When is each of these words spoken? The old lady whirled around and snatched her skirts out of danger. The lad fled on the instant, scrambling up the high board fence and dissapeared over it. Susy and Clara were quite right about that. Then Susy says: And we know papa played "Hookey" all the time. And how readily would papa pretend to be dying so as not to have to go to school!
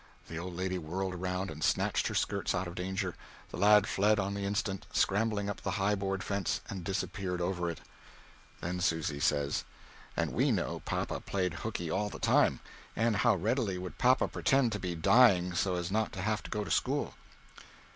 The 0.29 0.39
old 0.39 0.55
lady 0.55 0.79
whirled 0.79 1.13
around 1.13 1.51
and 1.51 1.63
snatched 1.63 2.07
her 2.07 2.15
skirts 2.15 2.55
out 2.55 2.67
of 2.67 2.73
danger. 2.73 3.13
The 3.51 3.57
lad 3.57 3.85
fled 3.85 4.19
on 4.19 4.33
the 4.33 4.45
instant, 4.45 4.87
scrambling 4.91 5.47
up 5.47 5.61
the 5.61 5.69
high 5.77 5.93
board 5.93 6.23
fence 6.23 6.59
and 6.71 6.83
dissapeared 6.83 7.39
over 7.39 7.69
it. 7.69 7.81
Susy 8.63 8.65
and 8.65 8.81
Clara 8.81 8.81
were 8.81 8.81
quite 8.81 8.91
right 8.95 8.95
about 8.95 9.05
that. 9.05 9.05
Then 9.05 9.05
Susy 9.07 9.19
says: 9.19 9.63
And 10.17 10.33
we 10.33 10.51
know 10.51 10.79
papa 10.85 11.19
played 11.19 11.53
"Hookey" 11.59 11.91
all 11.91 12.09
the 12.09 12.17
time. 12.17 12.61
And 12.95 13.17
how 13.17 13.35
readily 13.35 13.77
would 13.77 13.99
papa 13.99 14.27
pretend 14.27 14.71
to 14.71 14.79
be 14.79 14.95
dying 14.95 15.53
so 15.53 15.75
as 15.75 15.91
not 15.91 16.11
to 16.13 16.21
have 16.23 16.41
to 16.41 16.49
go 16.49 16.63
to 16.63 16.71
school! 16.71 17.13